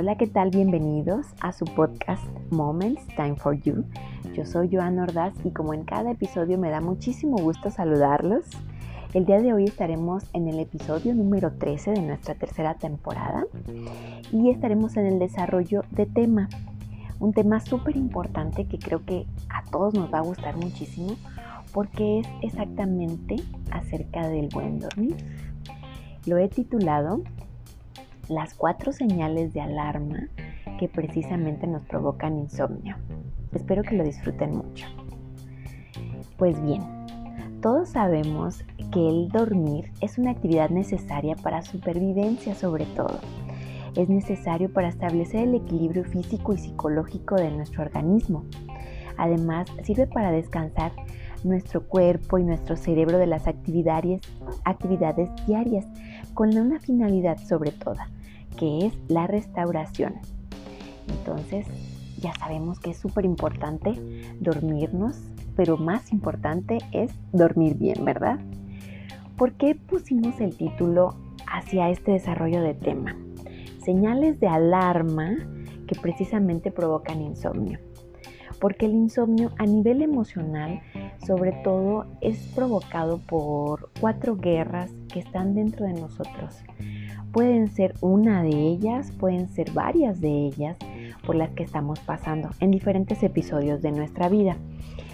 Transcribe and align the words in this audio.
Hola, 0.00 0.16
¿qué 0.16 0.26
tal? 0.26 0.48
Bienvenidos 0.48 1.26
a 1.42 1.52
su 1.52 1.66
podcast 1.66 2.24
Moments 2.50 3.06
Time 3.16 3.36
for 3.36 3.54
You. 3.60 3.84
Yo 4.32 4.46
soy 4.46 4.70
Joan 4.72 4.98
Ordaz 4.98 5.34
y 5.44 5.50
como 5.50 5.74
en 5.74 5.84
cada 5.84 6.12
episodio 6.12 6.56
me 6.56 6.70
da 6.70 6.80
muchísimo 6.80 7.36
gusto 7.36 7.70
saludarlos. 7.70 8.46
El 9.12 9.26
día 9.26 9.42
de 9.42 9.52
hoy 9.52 9.64
estaremos 9.64 10.24
en 10.32 10.48
el 10.48 10.58
episodio 10.58 11.14
número 11.14 11.52
13 11.52 11.90
de 11.90 12.00
nuestra 12.00 12.34
tercera 12.34 12.78
temporada 12.78 13.44
y 14.32 14.48
estaremos 14.48 14.96
en 14.96 15.04
el 15.04 15.18
desarrollo 15.18 15.84
de 15.90 16.06
tema. 16.06 16.48
Un 17.18 17.34
tema 17.34 17.60
súper 17.60 17.94
importante 17.94 18.64
que 18.64 18.78
creo 18.78 19.04
que 19.04 19.26
a 19.50 19.70
todos 19.70 19.92
nos 19.92 20.10
va 20.10 20.20
a 20.20 20.22
gustar 20.22 20.56
muchísimo 20.56 21.14
porque 21.74 22.20
es 22.20 22.26
exactamente 22.40 23.36
acerca 23.70 24.26
del 24.28 24.48
buen 24.48 24.78
dormir. 24.78 25.18
Lo 26.24 26.38
he 26.38 26.48
titulado 26.48 27.22
Las 28.30 28.54
cuatro 28.54 28.92
señales 28.92 29.52
de 29.54 29.60
alarma 29.60 30.28
que 30.78 30.86
precisamente 30.86 31.66
nos 31.66 31.82
provocan 31.82 32.38
insomnio. 32.38 32.94
Espero 33.52 33.82
que 33.82 33.96
lo 33.96 34.04
disfruten 34.04 34.56
mucho. 34.56 34.86
Pues 36.36 36.62
bien, 36.62 36.80
todos 37.60 37.88
sabemos 37.88 38.64
que 38.92 39.08
el 39.08 39.30
dormir 39.30 39.90
es 40.00 40.16
una 40.16 40.30
actividad 40.30 40.70
necesaria 40.70 41.34
para 41.34 41.62
supervivencia 41.62 42.54
sobre 42.54 42.84
todo. 42.84 43.18
Es 43.96 44.08
necesario 44.08 44.72
para 44.72 44.90
establecer 44.90 45.48
el 45.48 45.56
equilibrio 45.56 46.04
físico 46.04 46.52
y 46.52 46.58
psicológico 46.58 47.34
de 47.34 47.50
nuestro 47.50 47.82
organismo. 47.82 48.44
Además, 49.16 49.66
sirve 49.82 50.06
para 50.06 50.30
descansar 50.30 50.92
nuestro 51.42 51.82
cuerpo 51.82 52.38
y 52.38 52.44
nuestro 52.44 52.76
cerebro 52.76 53.18
de 53.18 53.26
las 53.26 53.48
actividades, 53.48 54.20
diarias 55.48 55.86
con 56.34 56.56
una 56.56 56.78
finalidad 56.78 57.38
sobre 57.38 57.72
todo, 57.72 57.96
que 58.58 58.86
es 58.86 58.94
la 59.08 59.26
restauración. 59.26 60.14
Entonces, 61.08 61.66
ya 62.20 62.32
sabemos 62.34 62.78
que 62.78 62.90
es 62.90 62.98
súper 62.98 63.24
importante 63.24 63.94
dormirnos, 64.40 65.18
pero 65.56 65.76
más 65.76 66.12
importante 66.12 66.78
es 66.92 67.12
dormir 67.32 67.76
bien, 67.76 68.04
¿verdad? 68.04 68.38
¿Por 69.36 69.52
qué 69.52 69.74
pusimos 69.74 70.40
el 70.40 70.56
título 70.56 71.16
hacia 71.46 71.90
este 71.90 72.12
desarrollo 72.12 72.62
de 72.62 72.74
tema? 72.74 73.16
Señales 73.82 74.38
de 74.38 74.48
alarma 74.48 75.36
que 75.86 75.98
precisamente 75.98 76.70
provocan 76.70 77.22
insomnio. 77.22 77.78
Porque 78.60 78.84
el 78.84 78.92
insomnio 78.92 79.52
a 79.58 79.64
nivel 79.64 80.02
emocional 80.02 80.82
sobre 81.26 81.52
todo 81.64 82.06
es 82.20 82.38
provocado 82.54 83.18
por 83.18 83.90
cuatro 84.00 84.36
guerras 84.36 84.90
que 85.12 85.20
están 85.20 85.54
dentro 85.54 85.86
de 85.86 85.94
nosotros. 85.94 86.62
Pueden 87.32 87.68
ser 87.68 87.94
una 88.00 88.42
de 88.42 88.50
ellas, 88.50 89.12
pueden 89.12 89.48
ser 89.48 89.70
varias 89.70 90.20
de 90.20 90.46
ellas 90.46 90.76
por 91.24 91.36
las 91.36 91.50
que 91.50 91.62
estamos 91.62 92.00
pasando 92.00 92.50
en 92.60 92.70
diferentes 92.70 93.22
episodios 93.22 93.82
de 93.82 93.92
nuestra 93.92 94.28
vida. 94.28 94.56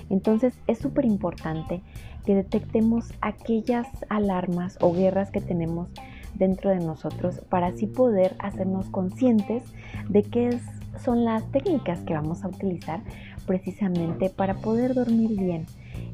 Entonces 0.09 0.55
es 0.67 0.79
súper 0.79 1.05
importante 1.05 1.83
que 2.25 2.35
detectemos 2.35 3.13
aquellas 3.21 3.87
alarmas 4.09 4.79
o 4.81 4.93
guerras 4.93 5.31
que 5.31 5.41
tenemos 5.41 5.89
dentro 6.35 6.71
de 6.71 6.81
nosotros 6.81 7.41
para 7.49 7.69
así 7.69 7.87
poder 7.87 8.37
hacernos 8.39 8.89
conscientes 8.91 9.63
de 10.09 10.23
qué 10.23 10.59
son 11.03 11.25
las 11.25 11.51
técnicas 11.51 12.01
que 12.01 12.15
vamos 12.15 12.45
a 12.45 12.49
utilizar 12.49 13.01
precisamente 13.47 14.31
para 14.31 14.55
poder 14.55 14.95
dormir 14.95 15.39
bien 15.39 15.67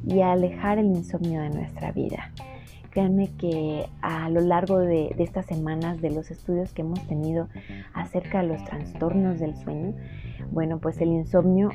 y 0.07 0.21
alejar 0.21 0.79
el 0.79 0.87
insomnio 0.87 1.41
de 1.41 1.51
nuestra 1.51 1.93
vida. 1.93 2.33
Créanme 2.93 3.31
que 3.39 3.87
a 4.03 4.29
lo 4.29 4.41
largo 4.41 4.79
de, 4.79 5.15
estas 5.19 5.47
semanas 5.47 6.03
de 6.03 6.11
los 6.11 6.31
estudios 6.31 6.75
que 6.75 6.83
hemos 6.83 7.01
tenido 7.07 7.49
acerca 7.95 8.43
de 8.43 8.49
los 8.49 8.65
trastornos 8.65 9.41
del 9.41 9.57
sueño, 9.57 9.95
bueno, 10.51 10.79
pues 10.79 11.01
el 11.01 11.09
insomnio 11.09 11.71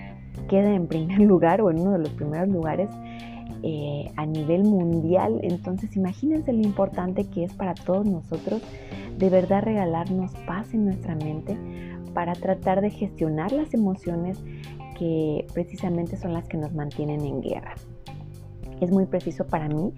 queda 0.48 0.74
en 0.76 0.88
primer 0.88 1.20
lugar 1.32 1.62
o 1.62 1.72
en 1.72 1.80
uno 1.80 1.94
de 1.94 2.00
los 2.00 2.10
primeros 2.10 2.48
lugares 2.50 2.90
eh, 3.64 4.12
a 4.16 4.28
nivel 4.28 4.64
mundial. 4.64 5.40
Entonces 5.42 5.96
imagínense 5.98 6.54
lo 6.54 6.62
importante 6.62 7.28
que 7.28 7.44
es 7.44 7.54
para 7.54 7.74
todos 7.74 8.06
nosotros 8.06 8.62
de 9.18 9.30
verdad 9.30 9.64
regalarnos 9.64 10.32
paz 10.46 10.72
en 10.76 10.86
nuestra 10.86 11.16
mente 11.16 11.58
para 12.14 12.34
tratar 12.34 12.82
de 12.82 12.92
gestionar 12.92 13.52
las 13.52 13.74
emociones 13.74 14.40
que 14.98 15.48
precisamente 15.54 16.18
son 16.18 16.34
las 16.34 16.48
que 16.48 16.58
nos 16.58 16.74
mantienen 16.74 17.22
en 17.22 17.42
guerra. 17.42 17.74
Es 18.82 18.92
muy 18.92 19.06
preciso 19.06 19.48
para 19.48 19.68
mí 19.68 19.94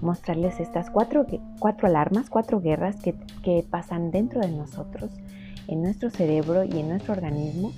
mostrarles 0.00 0.60
estas 0.60 0.90
cuatro, 0.90 1.26
cuatro 1.58 1.88
alarmas, 1.88 2.30
cuatro 2.30 2.60
guerras 2.60 2.96
que, 2.96 3.14
que 3.42 3.64
pasan 3.68 4.10
dentro 4.10 4.40
de 4.40 4.50
nosotros, 4.50 5.10
en 5.66 5.82
nuestro 5.82 6.10
cerebro 6.10 6.64
y 6.64 6.78
en 6.78 6.88
nuestro 6.88 7.14
organismo 7.14 7.72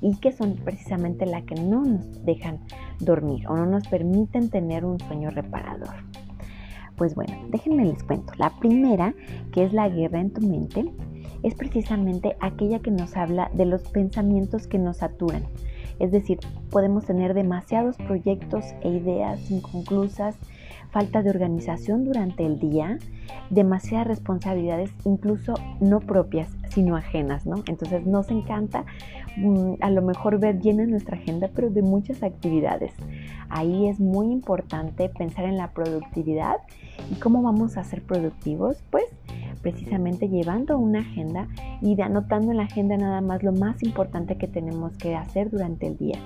y 0.00 0.16
que 0.16 0.32
son 0.32 0.56
precisamente 0.56 1.26
las 1.26 1.44
que 1.44 1.54
no 1.54 1.84
nos 1.84 2.24
dejan 2.24 2.60
dormir 3.00 3.46
o 3.48 3.56
no 3.56 3.66
nos 3.66 3.86
permiten 3.88 4.48
tener 4.48 4.84
un 4.84 4.98
sueño 5.00 5.30
reparador. 5.30 5.94
Pues 6.96 7.14
bueno, 7.14 7.32
déjenme 7.48 7.86
les 7.86 8.02
cuento. 8.02 8.32
La 8.36 8.50
primera, 8.58 9.14
que 9.52 9.64
es 9.64 9.72
la 9.72 9.88
guerra 9.88 10.20
en 10.20 10.32
tu 10.32 10.42
mente, 10.42 10.84
es 11.42 11.54
precisamente 11.54 12.36
aquella 12.40 12.80
que 12.80 12.90
nos 12.90 13.16
habla 13.16 13.50
de 13.54 13.64
los 13.64 13.82
pensamientos 13.88 14.66
que 14.66 14.78
nos 14.78 14.98
saturan. 14.98 15.44
Es 16.00 16.10
decir, 16.10 16.40
podemos 16.70 17.04
tener 17.04 17.34
demasiados 17.34 17.96
proyectos 17.96 18.64
e 18.80 18.88
ideas 18.88 19.50
inconclusas, 19.50 20.34
falta 20.90 21.22
de 21.22 21.30
organización 21.30 22.04
durante 22.04 22.44
el 22.44 22.58
día, 22.58 22.98
demasiadas 23.50 24.08
responsabilidades, 24.08 24.90
incluso 25.04 25.54
no 25.78 26.00
propias, 26.00 26.48
sino 26.70 26.96
ajenas, 26.96 27.46
¿no? 27.46 27.62
Entonces 27.68 28.06
nos 28.06 28.30
encanta 28.30 28.84
mm, 29.36 29.74
a 29.80 29.90
lo 29.90 30.02
mejor 30.02 30.40
ver 30.40 30.60
llena 30.60 30.86
nuestra 30.86 31.16
agenda, 31.16 31.50
pero 31.54 31.70
de 31.70 31.82
muchas 31.82 32.22
actividades. 32.22 32.92
Ahí 33.50 33.86
es 33.88 34.00
muy 34.00 34.32
importante 34.32 35.08
pensar 35.10 35.44
en 35.44 35.56
la 35.56 35.70
productividad 35.70 36.56
y 37.10 37.14
cómo 37.16 37.42
vamos 37.42 37.76
a 37.76 37.84
ser 37.84 38.02
productivos, 38.02 38.82
pues 38.90 39.04
precisamente 39.62 40.28
llevando 40.28 40.78
una 40.78 41.00
agenda 41.00 41.48
y 41.80 42.00
anotando 42.00 42.50
en 42.50 42.58
la 42.58 42.64
agenda 42.64 42.96
nada 42.96 43.20
más 43.20 43.42
lo 43.42 43.52
más 43.52 43.82
importante 43.82 44.36
que 44.36 44.48
tenemos 44.48 44.96
que 44.96 45.14
hacer 45.14 45.50
durante 45.50 45.86
el 45.86 45.96
día. 45.96 46.18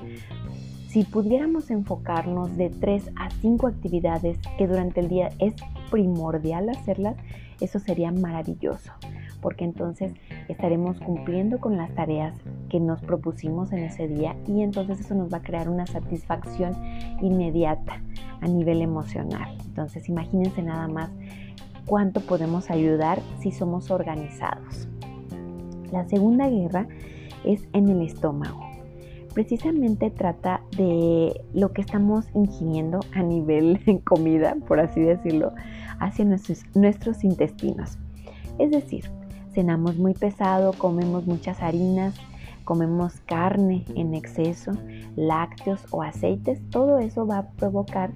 Si 0.88 1.02
pudiéramos 1.02 1.72
enfocarnos 1.72 2.56
de 2.56 2.70
tres 2.70 3.10
a 3.16 3.28
cinco 3.40 3.66
actividades 3.66 4.38
que 4.56 4.68
durante 4.68 5.00
el 5.00 5.08
día 5.08 5.30
es 5.40 5.54
primordial 5.90 6.68
hacerlas, 6.68 7.16
eso 7.60 7.80
sería 7.80 8.12
maravilloso, 8.12 8.92
porque 9.40 9.64
entonces 9.64 10.12
estaremos 10.48 11.00
cumpliendo 11.00 11.58
con 11.58 11.76
las 11.76 11.92
tareas 11.94 12.36
que 12.68 12.78
nos 12.78 13.00
propusimos 13.00 13.72
en 13.72 13.80
ese 13.80 14.06
día 14.06 14.36
y 14.46 14.62
entonces 14.62 15.00
eso 15.00 15.16
nos 15.16 15.32
va 15.32 15.38
a 15.38 15.42
crear 15.42 15.68
una 15.68 15.86
satisfacción 15.86 16.74
inmediata 17.20 18.00
a 18.40 18.46
nivel 18.46 18.80
emocional. 18.80 19.56
Entonces 19.66 20.08
imagínense 20.08 20.62
nada 20.62 20.86
más 20.86 21.10
cuánto 21.86 22.20
podemos 22.20 22.70
ayudar 22.70 23.20
si 23.40 23.50
somos 23.50 23.90
organizados. 23.90 24.88
La 25.92 26.08
segunda 26.08 26.48
guerra 26.48 26.86
es 27.44 27.68
en 27.72 27.88
el 27.88 28.02
estómago 28.02 28.74
precisamente 29.34 30.10
trata 30.10 30.62
de 30.76 31.42
lo 31.52 31.72
que 31.72 31.82
estamos 31.82 32.24
ingiriendo 32.34 33.00
a 33.12 33.22
nivel 33.22 33.80
comida, 34.04 34.56
por 34.66 34.80
así 34.80 35.00
decirlo, 35.00 35.52
hacia 35.98 36.24
nuestros, 36.24 36.62
nuestros 36.74 37.24
intestinos. 37.24 37.98
Es 38.58 38.70
decir, 38.70 39.10
cenamos 39.52 39.96
muy 39.96 40.14
pesado, 40.14 40.72
comemos 40.72 41.26
muchas 41.26 41.60
harinas, 41.60 42.14
comemos 42.64 43.20
carne 43.26 43.84
en 43.96 44.14
exceso, 44.14 44.72
lácteos 45.16 45.84
o 45.90 46.02
aceites, 46.02 46.60
todo 46.70 46.98
eso 46.98 47.26
va 47.26 47.38
a 47.38 47.50
provocar 47.50 48.12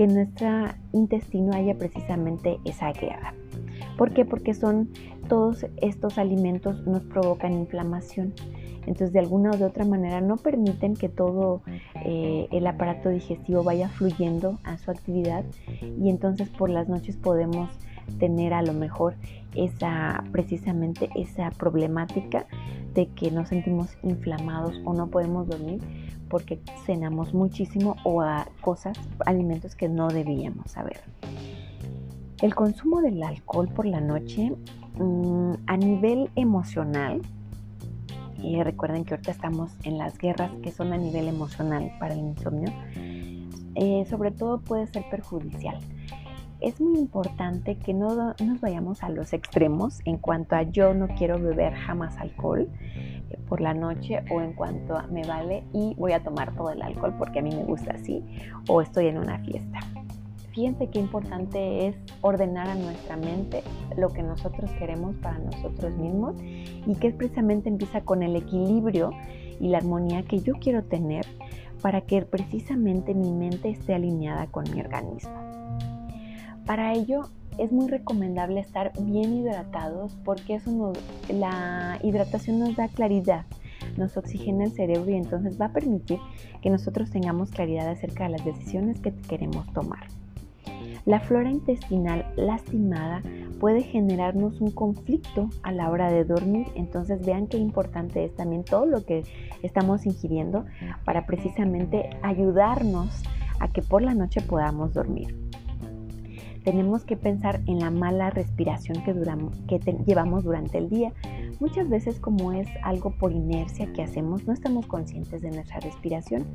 que 0.00 0.04
en 0.04 0.14
nuestro 0.14 0.48
intestino 0.94 1.52
haya 1.52 1.76
precisamente 1.76 2.58
esa 2.64 2.90
guerra. 2.90 3.34
¿Por 3.98 4.14
qué? 4.14 4.24
Porque 4.24 4.54
son 4.54 4.88
todos 5.28 5.66
estos 5.82 6.16
alimentos 6.16 6.86
nos 6.86 7.02
provocan 7.02 7.52
inflamación. 7.52 8.32
Entonces, 8.86 9.12
de 9.12 9.18
alguna 9.18 9.50
o 9.50 9.58
de 9.58 9.66
otra 9.66 9.84
manera, 9.84 10.22
no 10.22 10.38
permiten 10.38 10.94
que 10.96 11.10
todo 11.10 11.60
eh, 12.06 12.48
el 12.50 12.66
aparato 12.66 13.10
digestivo 13.10 13.62
vaya 13.62 13.90
fluyendo 13.90 14.58
a 14.64 14.78
su 14.78 14.90
actividad 14.90 15.44
y 15.82 16.08
entonces 16.08 16.48
por 16.48 16.70
las 16.70 16.88
noches 16.88 17.18
podemos 17.18 17.68
tener 18.18 18.52
a 18.52 18.62
lo 18.62 18.72
mejor 18.72 19.14
esa 19.54 20.22
precisamente 20.32 21.10
esa 21.16 21.50
problemática 21.50 22.46
de 22.94 23.06
que 23.08 23.30
nos 23.30 23.48
sentimos 23.48 23.96
inflamados 24.02 24.80
o 24.84 24.92
no 24.92 25.08
podemos 25.08 25.48
dormir 25.48 25.80
porque 26.28 26.60
cenamos 26.86 27.34
muchísimo 27.34 27.96
o 28.04 28.22
a 28.22 28.48
cosas, 28.60 28.96
alimentos 29.26 29.74
que 29.74 29.88
no 29.88 30.08
debíamos 30.08 30.70
saber. 30.70 31.00
El 32.40 32.54
consumo 32.54 33.02
del 33.02 33.22
alcohol 33.22 33.68
por 33.68 33.84
la 33.84 34.00
noche 34.00 34.52
mm, 34.98 35.52
a 35.66 35.76
nivel 35.76 36.30
emocional 36.36 37.20
y 38.42 38.62
recuerden 38.62 39.04
que 39.04 39.14
ahorita 39.14 39.32
estamos 39.32 39.72
en 39.82 39.98
las 39.98 40.16
guerras 40.16 40.50
que 40.62 40.72
son 40.72 40.92
a 40.94 40.96
nivel 40.96 41.28
emocional 41.28 41.92
para 42.00 42.14
el 42.14 42.20
insomnio, 42.20 42.72
eh, 43.74 44.06
sobre 44.08 44.30
todo 44.30 44.60
puede 44.60 44.86
ser 44.86 45.04
perjudicial. 45.10 45.78
Es 46.60 46.80
muy 46.80 46.98
importante 46.98 47.76
que 47.76 47.94
no 47.94 48.34
nos 48.38 48.60
vayamos 48.60 49.02
a 49.02 49.08
los 49.08 49.32
extremos 49.32 50.00
en 50.04 50.18
cuanto 50.18 50.56
a 50.56 50.62
yo 50.62 50.94
no 50.94 51.08
quiero 51.08 51.38
beber 51.38 51.74
jamás 51.74 52.16
alcohol 52.18 52.68
eh, 52.84 53.38
por 53.48 53.60
la 53.60 53.74
noche 53.74 54.22
o 54.30 54.40
en 54.40 54.52
cuanto 54.52 54.98
me 55.10 55.22
vale 55.26 55.64
y 55.72 55.94
voy 55.96 56.12
a 56.12 56.22
tomar 56.22 56.54
todo 56.54 56.70
el 56.70 56.82
alcohol 56.82 57.14
porque 57.18 57.38
a 57.38 57.42
mí 57.42 57.54
me 57.54 57.64
gusta 57.64 57.92
así 57.94 58.22
o 58.68 58.82
estoy 58.82 59.06
en 59.06 59.18
una 59.18 59.38
fiesta. 59.38 59.80
Fíjense 60.52 60.88
qué 60.88 60.98
importante 60.98 61.86
es 61.86 61.96
ordenar 62.22 62.68
a 62.68 62.74
nuestra 62.74 63.16
mente 63.16 63.62
lo 63.96 64.08
que 64.08 64.22
nosotros 64.22 64.70
queremos 64.72 65.14
para 65.16 65.38
nosotros 65.38 65.96
mismos 65.96 66.34
y 66.42 66.94
que 66.96 67.12
precisamente 67.12 67.68
empieza 67.68 68.00
con 68.00 68.22
el 68.22 68.34
equilibrio 68.34 69.12
y 69.60 69.68
la 69.68 69.78
armonía 69.78 70.22
que 70.24 70.40
yo 70.40 70.54
quiero 70.54 70.82
tener 70.82 71.24
para 71.80 72.02
que 72.02 72.22
precisamente 72.22 73.14
mi 73.14 73.30
mente 73.30 73.70
esté 73.70 73.94
alineada 73.94 74.48
con 74.48 74.64
mi 74.72 74.80
organismo. 74.80 75.49
Para 76.70 76.92
ello 76.92 77.22
es 77.58 77.72
muy 77.72 77.88
recomendable 77.88 78.60
estar 78.60 78.92
bien 79.00 79.34
hidratados 79.34 80.16
porque 80.24 80.54
eso 80.54 80.92
la 81.28 81.98
hidratación 82.00 82.60
nos 82.60 82.76
da 82.76 82.86
claridad, 82.86 83.44
nos 83.96 84.16
oxigena 84.16 84.62
el 84.62 84.70
cerebro 84.70 85.10
y 85.10 85.16
entonces 85.16 85.60
va 85.60 85.64
a 85.64 85.72
permitir 85.72 86.20
que 86.62 86.70
nosotros 86.70 87.10
tengamos 87.10 87.50
claridad 87.50 87.88
acerca 87.88 88.22
de 88.22 88.30
las 88.30 88.44
decisiones 88.44 89.00
que 89.00 89.12
queremos 89.12 89.66
tomar. 89.72 90.06
La 91.06 91.18
flora 91.18 91.50
intestinal 91.50 92.24
lastimada 92.36 93.20
puede 93.58 93.82
generarnos 93.82 94.60
un 94.60 94.70
conflicto 94.70 95.50
a 95.64 95.72
la 95.72 95.90
hora 95.90 96.08
de 96.08 96.22
dormir, 96.22 96.68
entonces 96.76 97.26
vean 97.26 97.48
qué 97.48 97.56
importante 97.56 98.24
es 98.24 98.36
también 98.36 98.62
todo 98.62 98.86
lo 98.86 99.04
que 99.04 99.24
estamos 99.64 100.06
ingiriendo 100.06 100.66
para 101.04 101.26
precisamente 101.26 102.10
ayudarnos 102.22 103.24
a 103.58 103.66
que 103.72 103.82
por 103.82 104.02
la 104.02 104.14
noche 104.14 104.40
podamos 104.40 104.94
dormir. 104.94 105.49
Tenemos 106.64 107.04
que 107.04 107.16
pensar 107.16 107.60
en 107.66 107.78
la 107.78 107.90
mala 107.90 108.30
respiración 108.30 109.02
que, 109.04 109.14
que 109.66 109.92
llevamos 110.06 110.44
durante 110.44 110.78
el 110.78 110.88
día. 110.88 111.12
Muchas 111.58 111.88
veces 111.88 112.20
como 112.20 112.52
es 112.52 112.68
algo 112.82 113.10
por 113.12 113.32
inercia 113.32 113.92
que 113.92 114.02
hacemos, 114.02 114.46
no 114.46 114.52
estamos 114.52 114.86
conscientes 114.86 115.42
de 115.42 115.50
nuestra 115.50 115.80
respiración 115.80 116.46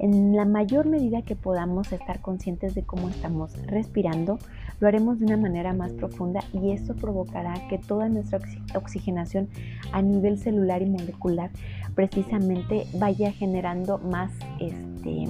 en 0.00 0.34
la 0.34 0.46
mayor 0.46 0.86
medida 0.86 1.20
que 1.20 1.36
podamos 1.36 1.92
estar 1.92 2.20
conscientes 2.20 2.74
de 2.74 2.82
cómo 2.82 3.10
estamos 3.10 3.54
respirando, 3.66 4.38
lo 4.80 4.88
haremos 4.88 5.18
de 5.18 5.26
una 5.26 5.36
manera 5.36 5.74
más 5.74 5.92
profunda 5.92 6.42
y 6.54 6.70
eso 6.70 6.96
provocará 6.96 7.68
que 7.68 7.76
toda 7.76 8.08
nuestra 8.08 8.40
oxigenación 8.74 9.50
a 9.92 10.00
nivel 10.00 10.38
celular 10.38 10.80
y 10.80 10.86
molecular 10.86 11.50
precisamente 11.94 12.86
vaya 12.94 13.30
generando 13.32 13.98
más 13.98 14.32
este, 14.58 15.28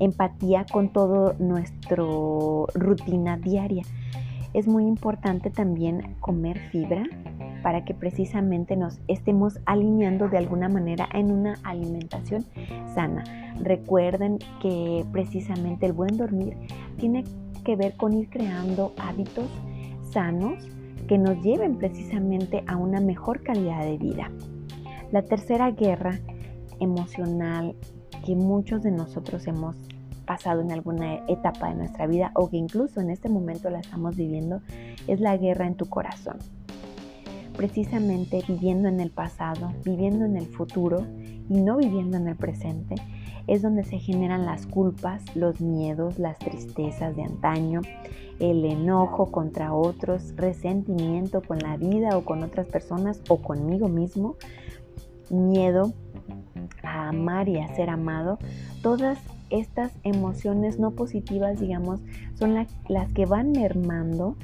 empatía 0.00 0.66
con 0.70 0.88
toda 0.88 1.34
nuestra 1.38 2.04
rutina 2.74 3.36
diaria. 3.36 3.84
Es 4.52 4.66
muy 4.66 4.84
importante 4.84 5.50
también 5.50 6.16
comer 6.18 6.58
fibra 6.70 7.04
para 7.62 7.84
que 7.84 7.94
precisamente 7.94 8.76
nos 8.76 8.98
estemos 9.06 9.58
alineando 9.66 10.28
de 10.28 10.38
alguna 10.38 10.68
manera 10.68 11.08
en 11.12 11.30
una 11.30 11.54
alimentación 11.62 12.44
sana. 12.94 13.22
Recuerden 13.60 14.38
que 14.60 15.04
precisamente 15.12 15.86
el 15.86 15.92
buen 15.92 16.16
dormir 16.16 16.56
tiene 16.98 17.24
que 17.64 17.76
ver 17.76 17.96
con 17.96 18.14
ir 18.14 18.28
creando 18.30 18.92
hábitos 18.98 19.48
sanos 20.10 20.68
que 21.06 21.18
nos 21.18 21.42
lleven 21.42 21.76
precisamente 21.76 22.64
a 22.66 22.76
una 22.76 23.00
mejor 23.00 23.42
calidad 23.42 23.84
de 23.84 23.98
vida. 23.98 24.30
La 25.12 25.22
tercera 25.22 25.70
guerra 25.70 26.18
emocional 26.80 27.76
que 28.24 28.34
muchos 28.34 28.82
de 28.82 28.90
nosotros 28.90 29.46
hemos 29.46 29.76
pasado 30.30 30.60
en 30.60 30.70
alguna 30.70 31.24
etapa 31.26 31.70
de 31.70 31.74
nuestra 31.74 32.06
vida 32.06 32.30
o 32.34 32.48
que 32.48 32.56
incluso 32.56 33.00
en 33.00 33.10
este 33.10 33.28
momento 33.28 33.68
la 33.68 33.80
estamos 33.80 34.14
viviendo 34.14 34.60
es 35.08 35.18
la 35.18 35.36
guerra 35.36 35.66
en 35.66 35.74
tu 35.74 35.86
corazón. 35.86 36.36
Precisamente 37.56 38.40
viviendo 38.46 38.86
en 38.86 39.00
el 39.00 39.10
pasado, 39.10 39.72
viviendo 39.84 40.24
en 40.24 40.36
el 40.36 40.46
futuro 40.46 41.04
y 41.48 41.60
no 41.60 41.78
viviendo 41.78 42.16
en 42.16 42.28
el 42.28 42.36
presente, 42.36 42.94
es 43.48 43.60
donde 43.62 43.82
se 43.82 43.98
generan 43.98 44.46
las 44.46 44.68
culpas, 44.68 45.34
los 45.34 45.60
miedos, 45.60 46.20
las 46.20 46.38
tristezas 46.38 47.16
de 47.16 47.24
antaño, 47.24 47.80
el 48.38 48.64
enojo 48.64 49.32
contra 49.32 49.74
otros, 49.74 50.36
resentimiento 50.36 51.42
con 51.42 51.58
la 51.58 51.76
vida 51.76 52.16
o 52.16 52.24
con 52.24 52.44
otras 52.44 52.68
personas 52.68 53.20
o 53.28 53.38
conmigo 53.38 53.88
mismo, 53.88 54.36
miedo 55.28 55.92
a 56.84 57.08
amar 57.08 57.48
y 57.48 57.58
a 57.58 57.74
ser 57.74 57.90
amado, 57.90 58.38
todas 58.80 59.18
estas 59.50 59.92
emociones 60.02 60.78
no 60.78 60.92
positivas, 60.92 61.60
digamos, 61.60 62.00
son 62.34 62.54
las 62.54 63.12
que 63.12 63.26
van 63.26 63.52
mermando 63.52 64.36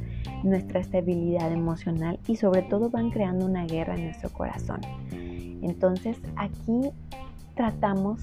nuestra 0.43 0.81
estabilidad 0.81 1.53
emocional 1.53 2.19
y 2.27 2.37
sobre 2.37 2.63
todo 2.63 2.91
van 2.91 3.11
creando 3.11 3.47
una 3.47 3.67
guerra 3.67 3.95
en 3.95 4.05
nuestro 4.05 4.31
corazón. 4.31 4.81
Entonces 5.63 6.19
aquí 6.37 6.91
tratamos 7.55 8.21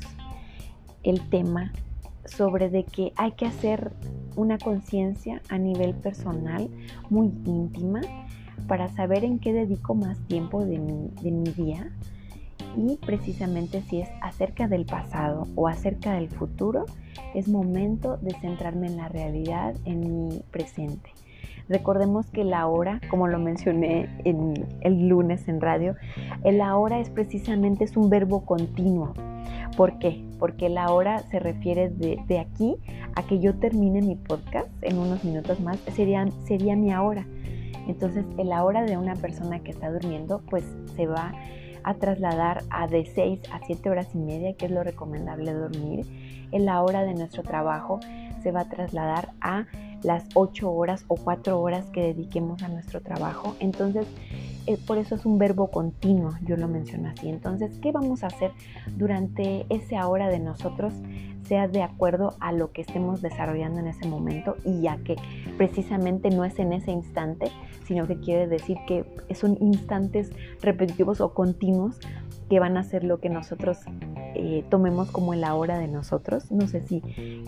el 1.03 1.27
tema 1.29 1.71
sobre 2.25 2.69
de 2.69 2.85
que 2.85 3.11
hay 3.15 3.33
que 3.33 3.45
hacer 3.45 3.91
una 4.35 4.57
conciencia 4.57 5.41
a 5.49 5.57
nivel 5.57 5.93
personal 5.93 6.69
muy 7.09 7.27
íntima 7.45 8.01
para 8.67 8.87
saber 8.89 9.25
en 9.25 9.39
qué 9.39 9.51
dedico 9.51 9.93
más 9.93 10.17
tiempo 10.27 10.63
de 10.63 10.79
mi, 10.79 11.09
de 11.21 11.31
mi 11.31 11.49
día 11.51 11.91
y 12.75 12.97
precisamente 12.97 13.81
si 13.81 14.01
es 14.01 14.09
acerca 14.21 14.67
del 14.67 14.85
pasado 14.85 15.47
o 15.55 15.67
acerca 15.67 16.13
del 16.13 16.29
futuro, 16.29 16.85
es 17.33 17.47
momento 17.47 18.17
de 18.17 18.31
centrarme 18.39 18.87
en 18.87 18.97
la 18.97 19.09
realidad, 19.09 19.75
en 19.85 20.27
mi 20.27 20.43
presente. 20.51 21.11
Recordemos 21.69 22.29
que 22.29 22.43
la 22.43 22.67
hora, 22.67 22.99
como 23.09 23.27
lo 23.27 23.39
mencioné 23.39 24.09
en 24.25 24.67
el 24.81 25.07
lunes 25.07 25.47
en 25.47 25.61
radio, 25.61 25.95
el 26.43 26.61
ahora 26.61 26.99
es 26.99 27.09
precisamente 27.09 27.85
es 27.85 27.95
un 27.95 28.09
verbo 28.09 28.45
continuo. 28.45 29.13
¿Por 29.77 29.97
qué? 29.97 30.23
Porque 30.39 30.69
la 30.69 30.91
hora 30.91 31.19
se 31.19 31.39
refiere 31.39 31.89
de, 31.89 32.19
de, 32.27 32.39
aquí 32.39 32.75
a 33.15 33.23
que 33.23 33.39
yo 33.39 33.55
termine 33.55 34.01
mi 34.01 34.15
podcast 34.15 34.67
en 34.81 34.97
unos 34.97 35.23
minutos 35.23 35.59
más, 35.61 35.77
sería, 35.95 36.27
sería 36.45 36.75
mi 36.75 36.91
ahora. 36.91 37.25
Entonces, 37.87 38.25
el 38.37 38.51
ahora 38.51 38.83
de 38.83 38.97
una 38.97 39.15
persona 39.15 39.59
que 39.59 39.71
está 39.71 39.89
durmiendo, 39.89 40.41
pues 40.49 40.63
se 40.95 41.07
va 41.07 41.33
a 41.83 41.95
trasladar 41.95 42.63
a 42.69 42.87
de 42.87 43.05
6 43.05 43.41
a 43.51 43.59
7 43.65 43.89
horas 43.89 44.07
y 44.13 44.17
media, 44.17 44.53
que 44.53 44.65
es 44.65 44.71
lo 44.71 44.83
recomendable 44.83 45.53
dormir. 45.53 46.05
En 46.51 46.65
la 46.65 46.81
hora 46.81 47.03
de 47.03 47.13
nuestro 47.13 47.43
trabajo 47.43 47.99
se 48.41 48.51
va 48.51 48.61
a 48.61 48.69
trasladar 48.69 49.29
a 49.41 49.65
las 50.03 50.25
8 50.33 50.71
horas 50.71 51.05
o 51.07 51.15
4 51.15 51.59
horas 51.59 51.85
que 51.91 52.01
dediquemos 52.01 52.61
a 52.63 52.67
nuestro 52.67 53.01
trabajo. 53.01 53.55
Entonces, 53.59 54.05
eh, 54.65 54.77
por 54.85 54.97
eso 54.97 55.15
es 55.15 55.25
un 55.25 55.37
verbo 55.37 55.71
continuo, 55.71 56.31
yo 56.41 56.55
lo 56.55 56.67
menciono 56.67 57.09
así. 57.09 57.29
Entonces, 57.29 57.71
¿qué 57.81 57.91
vamos 57.91 58.23
a 58.23 58.27
hacer 58.27 58.51
durante 58.95 59.65
esa 59.69 60.07
hora 60.07 60.29
de 60.29 60.39
nosotros? 60.39 60.93
Sea 61.45 61.67
de 61.67 61.81
acuerdo 61.83 62.35
a 62.39 62.51
lo 62.51 62.71
que 62.71 62.81
estemos 62.81 63.21
desarrollando 63.21 63.79
en 63.79 63.87
ese 63.87 64.07
momento 64.07 64.55
y 64.63 64.81
ya 64.81 64.97
que 64.97 65.15
precisamente 65.57 66.29
no 66.29 66.45
es 66.45 66.57
en 66.59 66.73
ese 66.73 66.91
instante, 66.91 67.51
sino 67.85 68.07
que 68.07 68.19
quiere 68.19 68.47
decir 68.47 68.77
que 68.87 69.05
son 69.35 69.57
instantes 69.61 70.31
repetitivos 70.61 71.21
o 71.21 71.33
continuos 71.33 71.99
que 72.49 72.59
van 72.59 72.77
a 72.77 72.83
ser 72.83 73.03
lo 73.03 73.19
que 73.19 73.29
nosotros 73.29 73.79
eh, 74.35 74.63
tomemos 74.69 75.11
como 75.11 75.33
la 75.35 75.55
hora 75.55 75.77
de 75.77 75.87
nosotros. 75.87 76.51
No 76.51 76.67
sé 76.67 76.81
si 76.81 77.01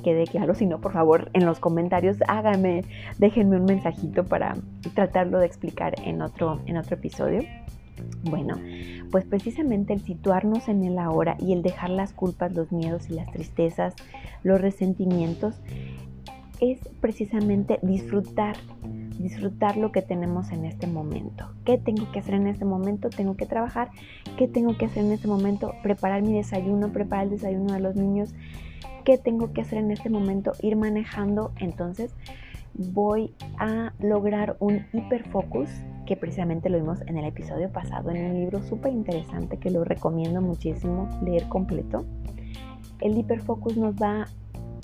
quede 0.03 0.25
claro, 0.25 0.55
si 0.55 0.65
no, 0.65 0.81
por 0.81 0.93
favor, 0.93 1.29
en 1.33 1.45
los 1.45 1.59
comentarios 1.59 2.17
háganme, 2.27 2.83
déjenme 3.17 3.57
un 3.57 3.65
mensajito 3.65 4.25
para 4.25 4.55
tratarlo 4.93 5.39
de 5.39 5.45
explicar 5.45 5.95
en 6.03 6.21
otro, 6.21 6.61
en 6.65 6.77
otro 6.77 6.95
episodio. 6.95 7.43
Bueno, 8.23 8.59
pues 9.11 9.25
precisamente 9.25 9.93
el 9.93 10.01
situarnos 10.01 10.67
en 10.67 10.83
el 10.83 10.99
ahora 10.99 11.37
y 11.39 11.53
el 11.53 11.61
dejar 11.61 11.89
las 11.89 12.13
culpas, 12.13 12.53
los 12.53 12.71
miedos 12.71 13.09
y 13.09 13.13
las 13.13 13.31
tristezas, 13.31 13.93
los 14.43 14.59
resentimientos, 14.59 15.55
es 16.59 16.79
precisamente 17.01 17.79
disfrutar 17.81 18.55
disfrutar 19.19 19.77
lo 19.77 19.91
que 19.91 20.01
tenemos 20.01 20.51
en 20.51 20.65
este 20.65 20.87
momento. 20.87 21.49
¿Qué 21.63 21.77
tengo 21.77 22.11
que 22.11 22.19
hacer 22.19 22.35
en 22.35 22.47
este 22.47 22.65
momento? 22.65 23.09
Tengo 23.09 23.35
que 23.35 23.45
trabajar. 23.45 23.89
¿Qué 24.37 24.47
tengo 24.47 24.77
que 24.77 24.85
hacer 24.85 25.05
en 25.05 25.11
este 25.11 25.27
momento? 25.27 25.73
Preparar 25.83 26.21
mi 26.21 26.33
desayuno, 26.33 26.91
preparar 26.91 27.25
el 27.25 27.31
desayuno 27.31 27.73
de 27.73 27.79
los 27.79 27.95
niños. 27.95 28.33
¿Qué 29.03 29.17
tengo 29.17 29.53
que 29.53 29.61
hacer 29.61 29.79
en 29.79 29.91
este 29.91 30.09
momento? 30.09 30.51
Ir 30.61 30.75
manejando. 30.75 31.53
Entonces 31.59 32.13
voy 32.77 33.33
a 33.57 33.93
lograr 33.99 34.57
un 34.59 34.85
hiperfocus 34.91 35.69
que 36.05 36.15
precisamente 36.15 36.69
lo 36.69 36.77
vimos 36.77 37.01
en 37.07 37.17
el 37.17 37.25
episodio 37.25 37.71
pasado 37.71 38.11
en 38.11 38.25
un 38.25 38.33
libro 38.39 38.61
súper 38.61 38.93
interesante 38.93 39.57
que 39.57 39.71
lo 39.71 39.83
recomiendo 39.83 40.41
muchísimo 40.41 41.09
leer 41.23 41.47
completo. 41.47 42.05
El 43.01 43.17
hiperfocus 43.17 43.77
nos 43.77 43.95
va 43.95 44.27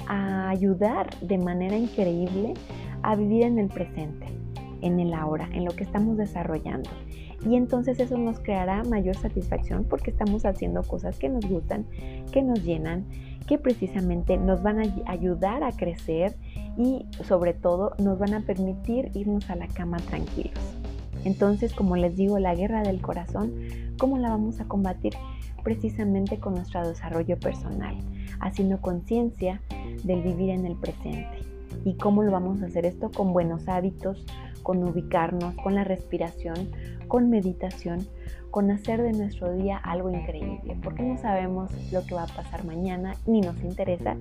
a 0.08 0.50
ayudar 0.50 1.10
de 1.20 1.38
manera 1.38 1.78
increíble 1.78 2.54
a 3.04 3.16
vivir 3.16 3.44
en 3.44 3.60
el 3.60 3.68
presente, 3.68 4.26
en 4.82 5.00
el 5.00 5.14
ahora, 5.14 5.48
en 5.54 5.66
lo 5.66 5.72
que 5.72 5.84
estamos 5.84 6.18
desarrollando. 6.18 6.90
Y 7.46 7.56
entonces 7.56 8.00
eso 8.00 8.18
nos 8.18 8.40
creará 8.40 8.84
mayor 8.84 9.16
satisfacción 9.16 9.86
porque 9.86 10.12
estamos 10.12 10.46
haciendo 10.46 10.84
cosas 10.84 11.18
que 11.18 11.30
nos 11.30 11.46
gustan, 11.46 11.86
que 12.32 12.42
nos 12.42 12.64
llenan, 12.64 13.06
que 13.48 13.58
precisamente 13.58 14.38
nos 14.38 14.62
van 14.62 14.80
a 14.80 14.84
ayudar 15.08 15.64
a 15.64 15.72
crecer 15.72 16.36
y 16.78 17.06
sobre 17.24 17.54
todo 17.54 17.94
nos 18.00 18.20
van 18.20 18.34
a 18.34 18.42
permitir 18.42 19.12
irnos 19.14 19.50
a 19.50 19.56
la 19.56 19.68
cama 19.68 19.98
tranquilos. 19.98 20.60
Entonces, 21.24 21.74
como 21.74 21.96
les 21.96 22.16
digo, 22.16 22.40
la 22.40 22.56
guerra 22.56 22.82
del 22.82 23.02
corazón, 23.02 23.54
¿cómo 23.98 24.18
la 24.18 24.30
vamos 24.30 24.60
a 24.60 24.66
combatir? 24.66 25.14
Precisamente 25.64 26.40
con 26.40 26.56
nuestro 26.56 26.88
desarrollo 26.88 27.38
personal, 27.40 27.96
haciendo 28.40 28.82
conciencia 28.82 29.62
del 30.04 30.24
vivir 30.24 30.50
en 30.50 30.66
el 30.66 30.76
presente. 30.76 31.40
¿Y 31.86 31.94
cómo 31.94 32.24
lo 32.24 32.32
vamos 32.32 32.62
a 32.62 32.66
hacer 32.66 32.86
esto? 32.86 33.12
Con 33.12 33.34
buenos 33.34 33.68
hábitos, 33.68 34.26
con 34.64 34.84
ubicarnos, 34.84 35.56
con 35.56 35.76
la 35.76 35.84
respiración, 35.84 36.70
con 37.08 37.30
meditación, 37.30 38.08
con 38.52 38.70
hacer 38.70 39.02
de 39.02 39.14
nuestro 39.14 39.54
día 39.54 39.78
algo 39.78 40.10
increíble, 40.10 40.78
porque 40.84 41.04
no 41.04 41.18
sabemos 41.18 41.72
lo 41.92 42.06
que 42.06 42.16
va 42.16 42.24
a 42.24 42.28
pasar 42.28 42.66
mañana, 42.66 43.16
ni 43.26 43.42
nos 43.42 43.62
interesa, 43.64 44.18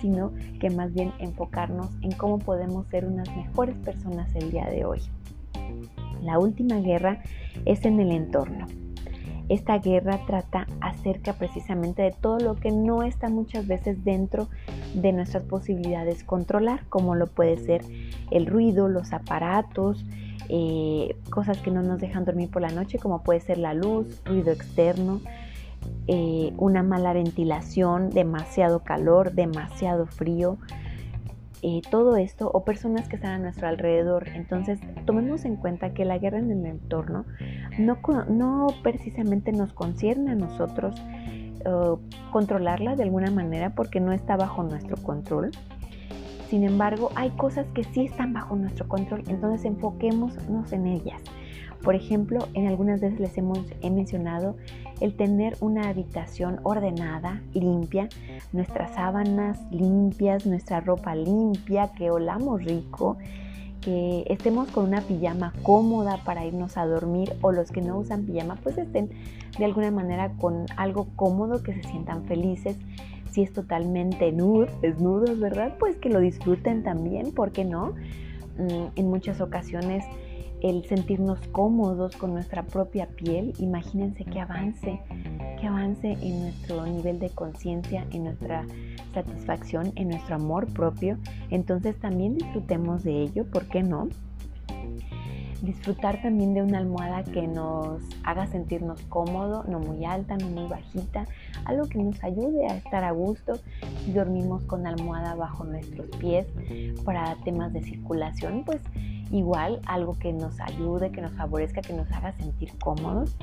sino 0.00 0.32
que 0.60 0.70
más 0.70 0.92
bien 0.92 1.12
enfocarnos 1.18 1.90
en 2.02 2.12
cómo 2.12 2.38
podemos 2.38 2.86
ser 2.88 3.04
unas 3.04 3.28
mejores 3.36 3.76
personas 3.76 4.34
el 4.34 4.50
día 4.50 4.66
de 4.66 4.84
hoy. 4.84 5.00
La 6.22 6.38
última 6.38 6.76
guerra 6.76 7.22
es 7.64 7.84
en 7.84 8.00
el 8.00 8.12
entorno. 8.12 8.66
Esta 9.48 9.78
guerra 9.78 10.20
trata 10.26 10.66
acerca 10.80 11.32
precisamente 11.32 12.02
de 12.02 12.10
todo 12.10 12.38
lo 12.38 12.54
que 12.56 12.70
no 12.70 13.02
está 13.02 13.30
muchas 13.30 13.66
veces 13.66 14.04
dentro 14.04 14.48
de 14.94 15.12
nuestras 15.12 15.42
posibilidades 15.44 16.22
controlar, 16.22 16.84
como 16.90 17.14
lo 17.14 17.28
puede 17.28 17.56
ser 17.56 17.82
el 18.30 18.46
ruido, 18.46 18.88
los 18.88 19.12
aparatos, 19.14 20.04
eh, 20.50 21.16
cosas 21.30 21.58
que 21.58 21.70
no 21.70 21.82
nos 21.82 21.98
dejan 21.98 22.26
dormir 22.26 22.50
por 22.50 22.60
la 22.60 22.70
noche, 22.70 22.98
como 22.98 23.22
puede 23.22 23.40
ser 23.40 23.56
la 23.56 23.72
luz, 23.72 24.20
ruido 24.24 24.52
externo, 24.52 25.20
eh, 26.06 26.52
una 26.56 26.82
mala 26.82 27.12
ventilación, 27.12 28.10
demasiado 28.10 28.80
calor, 28.80 29.32
demasiado 29.32 30.06
frío, 30.06 30.58
eh, 31.62 31.82
todo 31.90 32.16
esto 32.16 32.50
o 32.52 32.64
personas 32.64 33.08
que 33.08 33.16
están 33.16 33.32
a 33.32 33.38
nuestro 33.38 33.68
alrededor. 33.68 34.28
Entonces, 34.28 34.80
tomemos 35.06 35.44
en 35.44 35.56
cuenta 35.56 35.92
que 35.92 36.04
la 36.04 36.18
guerra 36.18 36.38
en 36.38 36.50
el 36.50 36.66
entorno 36.66 37.24
no, 37.78 38.66
precisamente 38.82 39.52
nos 39.52 39.72
concierne 39.72 40.32
a 40.32 40.34
nosotros 40.34 41.00
controlarla 42.30 42.96
de 42.96 43.02
alguna 43.02 43.30
manera 43.30 43.70
porque 43.74 44.00
no 44.00 44.12
está 44.12 44.36
bajo 44.36 44.62
nuestro 44.62 44.96
control. 44.96 45.50
Sin 46.48 46.64
embargo, 46.64 47.10
hay 47.14 47.28
cosas 47.30 47.66
que 47.74 47.84
sí 47.84 48.06
están 48.06 48.32
bajo 48.32 48.56
nuestro 48.56 48.88
control, 48.88 49.22
entonces 49.28 49.66
enfoquémonos 49.66 50.72
en 50.72 50.86
ellas. 50.86 51.20
Por 51.82 51.94
ejemplo, 51.94 52.48
en 52.54 52.66
algunas 52.66 53.00
veces 53.00 53.20
les 53.20 53.36
hemos 53.38 53.60
he 53.82 53.90
mencionado 53.90 54.56
el 55.00 55.14
tener 55.14 55.56
una 55.60 55.88
habitación 55.88 56.60
ordenada, 56.62 57.40
limpia, 57.54 58.08
nuestras 58.52 58.94
sábanas 58.94 59.60
limpias, 59.70 60.46
nuestra 60.46 60.80
ropa 60.80 61.14
limpia, 61.14 61.92
que 61.96 62.10
olamos 62.10 62.64
rico, 62.64 63.16
que 63.80 64.24
estemos 64.28 64.68
con 64.70 64.86
una 64.86 65.00
pijama 65.00 65.52
cómoda 65.62 66.18
para 66.24 66.44
irnos 66.44 66.76
a 66.76 66.86
dormir 66.86 67.34
o 67.42 67.52
los 67.52 67.70
que 67.70 67.80
no 67.80 67.98
usan 67.98 68.24
pijama 68.24 68.56
pues 68.56 68.76
estén 68.76 69.10
de 69.56 69.64
alguna 69.64 69.90
manera 69.90 70.32
con 70.38 70.66
algo 70.76 71.08
cómodo, 71.16 71.62
que 71.62 71.74
se 71.74 71.82
sientan 71.82 72.24
felices. 72.24 72.76
Si 73.30 73.42
es 73.42 73.52
totalmente 73.52 74.32
nude, 74.32 74.70
desnudos, 74.80 75.38
¿verdad? 75.38 75.74
Pues 75.78 75.96
que 75.96 76.08
lo 76.08 76.18
disfruten 76.18 76.82
también, 76.82 77.32
¿por 77.32 77.52
qué 77.52 77.64
no? 77.64 77.94
Mm, 78.58 78.86
en 78.96 79.08
muchas 79.08 79.40
ocasiones 79.40 80.04
el 80.62 80.84
sentirnos 80.86 81.38
cómodos 81.52 82.16
con 82.16 82.32
nuestra 82.32 82.64
propia 82.64 83.06
piel, 83.06 83.52
imagínense 83.58 84.24
que 84.24 84.40
avance, 84.40 85.00
que 85.60 85.66
avance 85.66 86.12
en 86.20 86.42
nuestro 86.42 86.84
nivel 86.86 87.18
de 87.18 87.30
conciencia, 87.30 88.06
en 88.10 88.24
nuestra 88.24 88.64
satisfacción, 89.14 89.92
en 89.96 90.08
nuestro 90.08 90.36
amor 90.36 90.66
propio. 90.72 91.18
Entonces 91.50 91.98
también 91.98 92.36
disfrutemos 92.36 93.04
de 93.04 93.22
ello, 93.22 93.44
¿por 93.46 93.66
qué 93.66 93.82
no? 93.82 94.08
Disfrutar 95.62 96.22
también 96.22 96.54
de 96.54 96.62
una 96.62 96.78
almohada 96.78 97.24
que 97.24 97.48
nos 97.48 98.00
haga 98.22 98.46
sentirnos 98.46 99.02
cómodo, 99.02 99.64
no 99.64 99.80
muy 99.80 100.04
alta, 100.04 100.36
no 100.36 100.48
muy 100.48 100.68
bajita, 100.68 101.26
algo 101.64 101.88
que 101.88 101.98
nos 101.98 102.22
ayude 102.22 102.66
a 102.66 102.76
estar 102.76 103.02
a 103.02 103.10
gusto. 103.10 103.54
Si 104.04 104.12
dormimos 104.12 104.62
con 104.62 104.86
almohada 104.86 105.34
bajo 105.34 105.64
nuestros 105.64 106.06
pies 106.18 106.46
para 107.04 107.34
temas 107.44 107.72
de 107.72 107.82
circulación, 107.82 108.64
pues 108.64 108.80
igual 109.30 109.80
algo 109.86 110.18
que 110.18 110.32
nos 110.32 110.60
ayude, 110.60 111.10
que 111.10 111.20
nos 111.20 111.32
favorezca, 111.32 111.80
que 111.80 111.92
nos 111.92 112.10
haga 112.12 112.32
sentir 112.32 112.70
cómodos. 112.78 113.36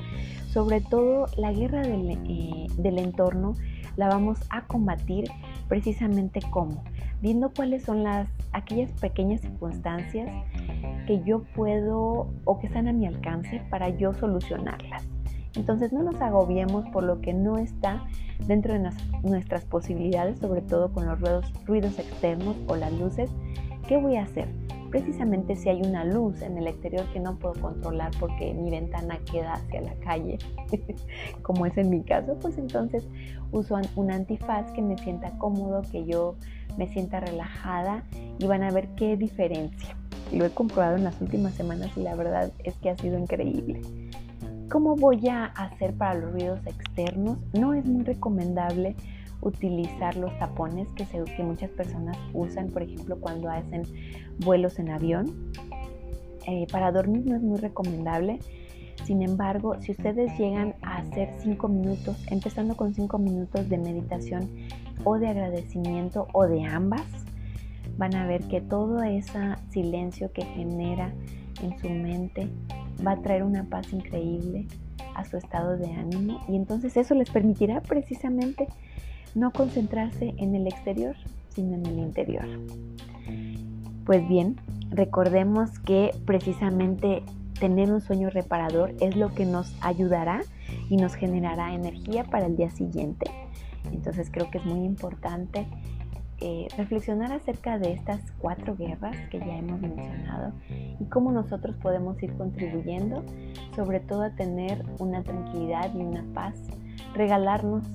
Sobre 0.48 0.80
todo 0.80 1.26
la 1.36 1.52
guerra 1.52 1.82
del, 1.82 2.10
eh, 2.10 2.66
del 2.76 2.98
entorno 2.98 3.54
la 3.96 4.08
vamos 4.08 4.38
a 4.50 4.66
combatir 4.66 5.30
precisamente 5.68 6.40
como 6.50 6.84
viendo 7.20 7.50
cuáles 7.54 7.82
son 7.82 8.04
las 8.04 8.28
aquellas 8.52 8.90
pequeñas 8.92 9.40
circunstancias 9.40 10.28
que 11.06 11.22
yo 11.24 11.42
puedo 11.54 12.28
o 12.44 12.58
que 12.58 12.66
están 12.66 12.88
a 12.88 12.92
mi 12.92 13.06
alcance 13.06 13.62
para 13.70 13.88
yo 13.88 14.14
solucionarlas. 14.14 15.04
Entonces 15.56 15.92
no 15.92 16.02
nos 16.02 16.20
agobiemos 16.20 16.86
por 16.90 17.02
lo 17.02 17.20
que 17.20 17.32
no 17.32 17.56
está 17.56 18.04
dentro 18.46 18.74
de 18.74 18.90
nuestras 19.22 19.64
posibilidades, 19.64 20.38
sobre 20.38 20.60
todo 20.60 20.92
con 20.92 21.06
los 21.06 21.18
ruidos, 21.18 21.52
ruidos 21.64 21.98
externos 21.98 22.56
o 22.68 22.76
las 22.76 22.92
luces. 22.92 23.30
¿Qué 23.88 23.96
voy 23.96 24.16
a 24.16 24.22
hacer? 24.22 24.48
Precisamente 24.90 25.56
si 25.56 25.68
hay 25.68 25.82
una 25.82 26.04
luz 26.04 26.42
en 26.42 26.56
el 26.58 26.66
exterior 26.66 27.04
que 27.12 27.20
no 27.20 27.38
puedo 27.38 27.54
controlar 27.60 28.10
porque 28.18 28.54
mi 28.54 28.70
ventana 28.70 29.18
queda 29.30 29.54
hacia 29.54 29.80
la 29.80 29.94
calle, 29.96 30.38
como 31.42 31.66
es 31.66 31.76
en 31.76 31.90
mi 31.90 32.02
caso, 32.02 32.36
pues 32.40 32.58
entonces 32.58 33.06
uso 33.52 33.78
un 33.94 34.10
antifaz 34.10 34.70
que 34.72 34.82
me 34.82 34.98
sienta 34.98 35.36
cómodo, 35.38 35.82
que 35.90 36.04
yo 36.04 36.36
me 36.76 36.88
sienta 36.88 37.20
relajada 37.20 38.04
y 38.38 38.46
van 38.46 38.62
a 38.62 38.70
ver 38.70 38.88
qué 38.96 39.16
diferencia. 39.16 39.96
Lo 40.32 40.44
he 40.44 40.50
comprobado 40.50 40.96
en 40.96 41.04
las 41.04 41.20
últimas 41.20 41.54
semanas 41.54 41.90
y 41.96 42.02
la 42.02 42.14
verdad 42.16 42.52
es 42.64 42.74
que 42.76 42.90
ha 42.90 42.96
sido 42.96 43.18
increíble. 43.18 43.80
¿Cómo 44.70 44.96
voy 44.96 45.28
a 45.28 45.44
hacer 45.44 45.94
para 45.94 46.14
los 46.14 46.32
ruidos 46.32 46.58
externos? 46.66 47.38
No 47.52 47.72
es 47.72 47.86
muy 47.86 48.02
recomendable 48.02 48.96
utilizar 49.40 50.16
los 50.16 50.36
tapones 50.38 50.88
que, 50.92 51.06
que 51.06 51.42
muchas 51.42 51.70
personas 51.70 52.16
usan, 52.32 52.68
por 52.68 52.82
ejemplo, 52.82 53.18
cuando 53.20 53.50
hacen 53.50 53.82
vuelos 54.38 54.78
en 54.78 54.90
avión. 54.90 55.52
Eh, 56.46 56.66
para 56.70 56.92
dormir 56.92 57.24
no 57.26 57.36
es 57.36 57.42
muy 57.42 57.58
recomendable. 57.58 58.38
Sin 59.04 59.22
embargo, 59.22 59.80
si 59.80 59.92
ustedes 59.92 60.36
llegan 60.38 60.74
a 60.82 60.98
hacer 60.98 61.30
5 61.38 61.68
minutos, 61.68 62.16
empezando 62.30 62.76
con 62.76 62.94
5 62.94 63.18
minutos 63.18 63.68
de 63.68 63.78
meditación 63.78 64.50
o 65.04 65.18
de 65.18 65.28
agradecimiento 65.28 66.26
o 66.32 66.46
de 66.46 66.64
ambas, 66.64 67.06
van 67.96 68.14
a 68.14 68.26
ver 68.26 68.42
que 68.48 68.60
todo 68.60 69.02
ese 69.02 69.54
silencio 69.70 70.32
que 70.32 70.42
genera 70.42 71.12
en 71.62 71.78
su 71.78 71.88
mente 71.88 72.48
va 73.06 73.12
a 73.12 73.22
traer 73.22 73.42
una 73.42 73.64
paz 73.64 73.92
increíble 73.92 74.66
a 75.14 75.24
su 75.24 75.36
estado 75.36 75.76
de 75.76 75.90
ánimo 75.92 76.40
y 76.48 76.56
entonces 76.56 76.96
eso 76.96 77.14
les 77.14 77.30
permitirá 77.30 77.80
precisamente 77.80 78.68
no 79.36 79.52
concentrarse 79.52 80.34
en 80.38 80.54
el 80.54 80.66
exterior, 80.66 81.14
sino 81.50 81.74
en 81.74 81.86
el 81.86 81.98
interior. 81.98 82.46
Pues 84.04 84.26
bien, 84.28 84.56
recordemos 84.90 85.78
que 85.80 86.10
precisamente 86.24 87.22
tener 87.60 87.92
un 87.92 88.00
sueño 88.00 88.30
reparador 88.30 88.94
es 89.00 89.14
lo 89.14 89.34
que 89.34 89.44
nos 89.44 89.74
ayudará 89.82 90.40
y 90.88 90.96
nos 90.96 91.14
generará 91.14 91.74
energía 91.74 92.24
para 92.24 92.46
el 92.46 92.56
día 92.56 92.70
siguiente. 92.70 93.30
Entonces 93.92 94.30
creo 94.32 94.50
que 94.50 94.58
es 94.58 94.64
muy 94.64 94.84
importante 94.84 95.66
eh, 96.38 96.68
reflexionar 96.76 97.32
acerca 97.32 97.78
de 97.78 97.92
estas 97.92 98.20
cuatro 98.38 98.74
guerras 98.76 99.16
que 99.30 99.38
ya 99.38 99.56
hemos 99.56 99.80
mencionado 99.80 100.52
y 100.98 101.04
cómo 101.06 101.30
nosotros 101.30 101.76
podemos 101.76 102.22
ir 102.22 102.34
contribuyendo 102.36 103.24
sobre 103.74 104.00
todo 104.00 104.22
a 104.22 104.30
tener 104.30 104.84
una 104.98 105.22
tranquilidad 105.22 105.94
y 105.94 105.98
una 105.98 106.24
paz, 106.34 106.54
regalarnos 107.14 107.86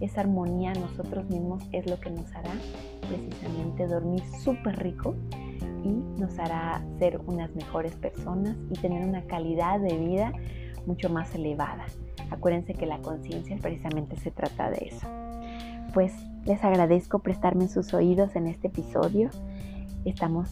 esa 0.00 0.20
armonía 0.20 0.72
nosotros 0.74 1.28
mismos 1.30 1.62
es 1.72 1.88
lo 1.88 1.98
que 2.00 2.10
nos 2.10 2.30
hará 2.34 2.52
precisamente 3.08 3.86
dormir 3.86 4.22
súper 4.42 4.76
rico 4.82 5.14
y 5.84 5.88
nos 6.20 6.38
hará 6.38 6.82
ser 6.98 7.20
unas 7.26 7.54
mejores 7.54 7.94
personas 7.96 8.56
y 8.70 8.74
tener 8.78 9.06
una 9.06 9.22
calidad 9.22 9.80
de 9.80 9.96
vida 9.96 10.32
mucho 10.86 11.10
más 11.10 11.34
elevada. 11.34 11.84
Acuérdense 12.30 12.74
que 12.74 12.86
la 12.86 12.98
conciencia 12.98 13.56
precisamente 13.60 14.16
se 14.16 14.30
trata 14.30 14.70
de 14.70 14.88
eso. 14.90 15.06
Pues 15.92 16.12
les 16.44 16.62
agradezco 16.64 17.20
prestarme 17.20 17.68
sus 17.68 17.94
oídos 17.94 18.34
en 18.36 18.46
este 18.46 18.68
episodio. 18.68 19.30
Estamos 20.04 20.50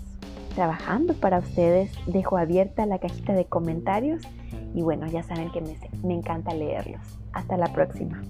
trabajando 0.55 1.15
para 1.15 1.39
ustedes. 1.39 1.93
Dejo 2.07 2.37
abierta 2.37 2.87
la 2.87 2.99
cajita 2.99 3.33
de 3.33 3.47
comentarios 3.47 4.23
y 4.75 4.83
bueno, 4.83 5.07
ya 5.07 5.23
saben 5.23 5.51
que 5.51 5.61
me, 5.61 5.77
me 6.03 6.15
encanta 6.15 6.55
leerlos. 6.55 7.19
Hasta 7.33 7.57
la 7.57 7.73
próxima. 7.73 8.23